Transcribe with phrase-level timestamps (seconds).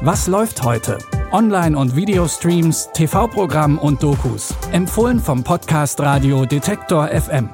[0.00, 0.98] Was läuft heute?
[1.32, 4.54] Online- und Videostreams, TV-Programm und Dokus.
[4.72, 7.50] Empfohlen vom Podcast Radio Detektor FM.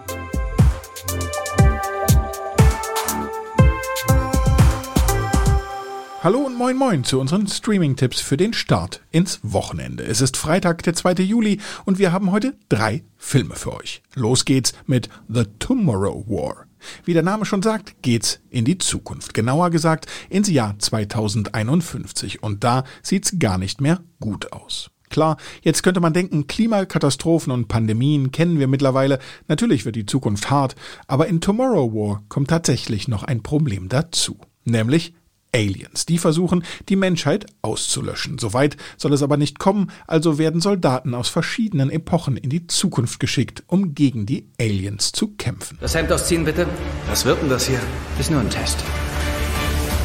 [6.23, 10.05] Hallo und moin moin zu unseren Streaming-Tipps für den Start ins Wochenende.
[10.05, 11.23] Es ist Freitag, der 2.
[11.23, 14.03] Juli und wir haben heute drei Filme für euch.
[14.15, 16.67] Los geht's mit The Tomorrow War.
[17.05, 19.35] Wie der Name schon sagt, geht's in die Zukunft.
[19.35, 24.91] Genauer gesagt ins Jahr 2051 und da sieht's gar nicht mehr gut aus.
[25.11, 29.21] Klar, jetzt könnte man denken, Klimakatastrophen und Pandemien kennen wir mittlerweile.
[29.47, 30.75] Natürlich wird die Zukunft hart,
[31.07, 34.39] aber in Tomorrow War kommt tatsächlich noch ein Problem dazu.
[34.65, 35.15] Nämlich
[35.55, 36.05] Aliens.
[36.05, 38.39] Die versuchen, die Menschheit auszulöschen.
[38.39, 43.21] Soweit soll es aber nicht kommen, also werden Soldaten aus verschiedenen Epochen in die Zukunft
[43.21, 45.79] geschickt, um gegen die Aliens zu kämpfen.
[45.81, 46.67] Das Hemd ausziehen, bitte.
[47.09, 47.81] Was wird denn das hier?
[48.19, 48.83] Ist nur ein Test.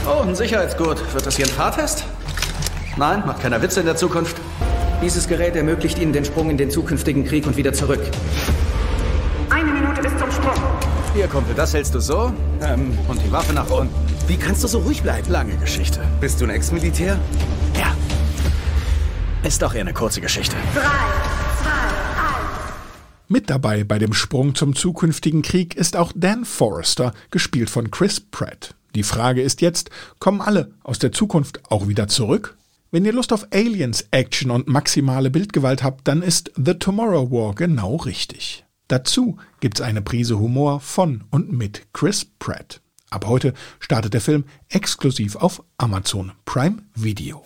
[0.06, 1.14] Oh, ein Sicherheitsgurt.
[1.14, 2.06] Wird das hier ein Fahrtest?
[2.98, 4.38] Nein, macht keiner Witze in der Zukunft.
[5.02, 8.02] Dieses Gerät ermöglicht Ihnen den Sprung in den zukünftigen Krieg und wieder zurück.
[9.50, 10.62] Eine Minute bis zum Sprung.
[11.14, 12.34] Hier, Kumpel, das hältst du so.
[12.62, 14.09] Ähm, und die Waffe nach unten.
[14.30, 15.28] Wie kannst du so ruhig bleiben?
[15.32, 16.02] Lange Geschichte.
[16.22, 17.20] Bist du ein Ex-Militär?
[17.76, 17.98] Ja.
[19.42, 20.56] Ist doch eher eine kurze Geschichte.
[20.76, 22.74] Drei, zwei, eins.
[23.28, 28.20] Mit dabei bei dem Sprung zum zukünftigen Krieg ist auch Dan Forrester, gespielt von Chris
[28.20, 28.76] Pratt.
[28.94, 32.56] Die Frage ist jetzt, kommen alle aus der Zukunft auch wieder zurück?
[32.92, 37.56] Wenn ihr Lust auf Aliens, Action und maximale Bildgewalt habt, dann ist The Tomorrow War
[37.56, 38.64] genau richtig.
[38.90, 42.80] Dazu gibt's eine Prise Humor von und mit Chris Pratt.
[43.10, 47.44] Ab heute startet der Film exklusiv auf Amazon Prime Video.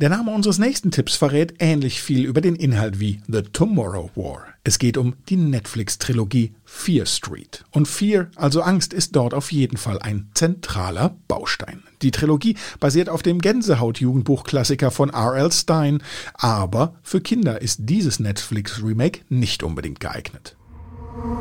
[0.00, 4.44] Der Name unseres nächsten Tipps verrät ähnlich viel über den Inhalt wie The Tomorrow War.
[4.64, 7.64] Es geht um die Netflix-Trilogie Fear Street.
[7.70, 11.84] Und Fear, also Angst, ist dort auf jeden Fall ein zentraler Baustein.
[12.02, 15.52] Die Trilogie basiert auf dem Gänsehaut-Jugendbuchklassiker von R.L.
[15.52, 16.02] Stein,
[16.34, 20.56] aber für Kinder ist dieses Netflix-Remake nicht unbedingt geeignet.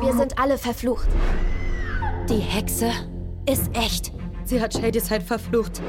[0.01, 1.07] Wir sind alle verflucht.
[2.29, 2.91] Die Hexe
[3.49, 4.11] ist echt.
[4.45, 5.81] Sie hat Shadyside verflucht.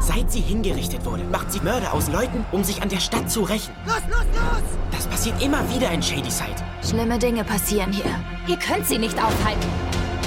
[0.00, 3.42] Seit sie hingerichtet wurde, macht sie Mörder aus Leuten, um sich an der Stadt zu
[3.42, 3.72] rächen.
[3.86, 4.62] Los, los, los!
[4.90, 6.56] Das passiert immer wieder in Shadyside.
[6.82, 8.04] Schlimme Dinge passieren hier.
[8.46, 9.68] Ihr könnt sie nicht aufhalten.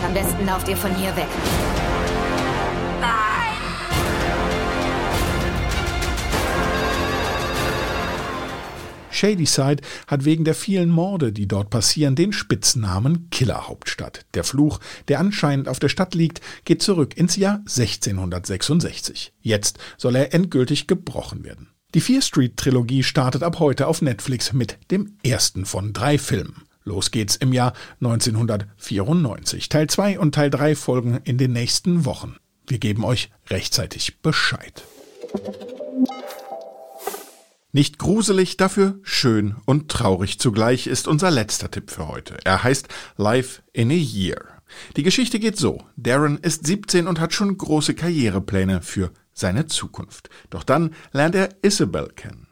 [0.05, 1.27] Am besten lauft ihr von hier weg.
[9.17, 14.25] Shadyside hat wegen der vielen Morde, die dort passieren, den Spitznamen Killerhauptstadt.
[14.33, 19.33] Der Fluch, der anscheinend auf der Stadt liegt, geht zurück ins Jahr 1666.
[19.41, 21.69] Jetzt soll er endgültig gebrochen werden.
[21.93, 26.63] Die Fear Street Trilogie startet ab heute auf Netflix mit dem ersten von drei Filmen.
[26.83, 29.69] Los geht's im Jahr 1994.
[29.69, 32.37] Teil 2 und Teil 3 folgen in den nächsten Wochen.
[32.67, 34.83] Wir geben euch rechtzeitig Bescheid.
[37.73, 42.37] Nicht gruselig, dafür schön und traurig zugleich ist unser letzter Tipp für heute.
[42.45, 44.61] Er heißt Life in a Year.
[44.95, 45.83] Die Geschichte geht so.
[45.97, 50.29] Darren ist 17 und hat schon große Karrierepläne für seine Zukunft.
[50.49, 52.47] Doch dann lernt er Isabel kennen.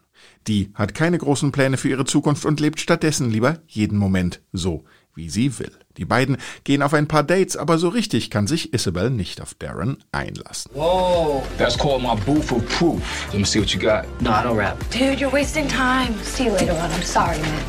[0.48, 4.84] Die hat keine großen Pläne für ihre Zukunft und lebt stattdessen lieber jeden Moment so,
[5.16, 5.72] wie sie will.
[5.98, 9.54] Die beiden gehen auf ein paar Dates, aber so richtig kann sich Isabel nicht auf
[9.54, 10.72] Darren einlassen.
[10.74, 13.02] Whoa, that's called my booth of proof.
[13.32, 14.06] Let me see what you got.
[14.22, 14.78] No, I don't rap.
[14.92, 16.14] Dude, you're wasting time.
[16.24, 16.92] See you later on.
[16.92, 17.64] I'm sorry, man.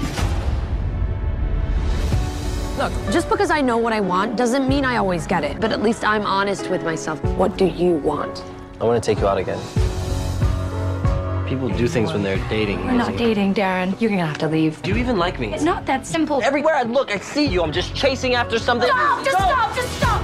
[2.79, 5.61] Look, just because I know what I want doesn't mean I always get it.
[5.61, 7.23] But at least I'm honest with myself.
[7.39, 8.43] What do you want?
[8.81, 9.59] I want to take you out again.
[11.47, 12.85] People do things when they're dating.
[12.85, 13.99] We're not dating, Darren.
[14.01, 14.83] You're gonna have to leave.
[14.83, 15.55] Do you even like me?
[15.55, 16.43] It's not that simple.
[16.43, 17.63] Everywhere I look, I see you.
[17.63, 18.89] I'm just chasing after something.
[18.89, 19.25] Stop!
[19.25, 19.77] Just stop!
[19.77, 20.23] Just stop!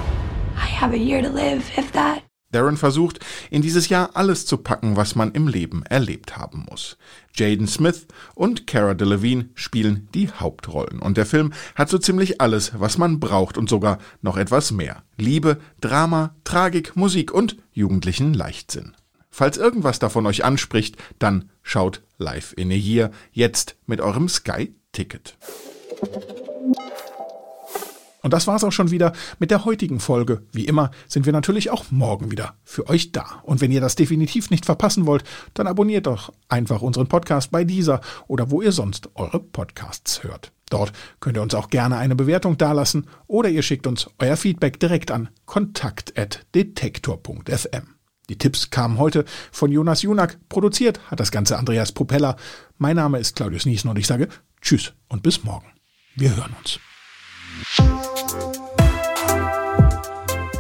[0.56, 2.24] I have a year to live, if that.
[2.50, 6.98] Darren versucht, in dieses Jahr alles zu packen, was man im Leben erlebt haben muss.
[7.34, 10.98] Jaden Smith und Cara Delevingne spielen die Hauptrollen.
[10.98, 15.02] Und der Film hat so ziemlich alles, was man braucht und sogar noch etwas mehr.
[15.16, 18.96] Liebe, Drama, Tragik, Musik und jugendlichen Leichtsinn.
[19.34, 25.38] Falls irgendwas davon euch anspricht, dann schaut Live in Year jetzt mit eurem Sky-Ticket.
[28.20, 30.42] Und das war's auch schon wieder mit der heutigen Folge.
[30.52, 33.40] Wie immer sind wir natürlich auch morgen wieder für euch da.
[33.42, 35.24] Und wenn ihr das definitiv nicht verpassen wollt,
[35.54, 40.52] dann abonniert doch einfach unseren Podcast bei dieser oder wo ihr sonst eure Podcasts hört.
[40.68, 44.78] Dort könnt ihr uns auch gerne eine Bewertung dalassen oder ihr schickt uns euer Feedback
[44.78, 48.01] direkt an kontakt.detektor.fm.
[48.32, 50.38] Die Tipps kamen heute von Jonas Junak.
[50.48, 52.36] Produziert hat das Ganze Andreas Propeller.
[52.78, 54.26] Mein Name ist Claudius Niesen und ich sage
[54.62, 55.66] Tschüss und bis morgen.
[56.16, 56.80] Wir hören uns.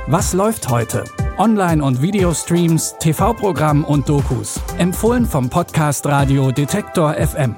[0.06, 1.04] Was läuft heute?
[1.38, 4.60] Online- und Videostreams, TV-Programm und Dokus.
[4.76, 7.56] Empfohlen vom Podcast Radio Detektor FM.